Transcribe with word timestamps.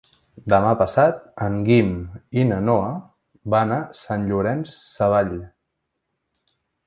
Demà 0.51 0.69
passat 0.77 1.19
en 1.47 1.57
Guim 1.67 1.91
i 2.43 2.45
na 2.51 2.57
Noa 2.69 2.87
van 3.55 3.75
a 3.77 3.79
Sant 4.01 4.25
Llorenç 4.31 4.73
Savall. 4.89 5.33